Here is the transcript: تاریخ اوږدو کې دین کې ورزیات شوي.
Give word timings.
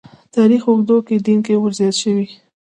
تاریخ 0.35 0.63
اوږدو 0.67 0.97
کې 1.07 1.15
دین 1.25 1.39
کې 1.45 1.55
ورزیات 1.63 1.95
شوي. 2.01 2.27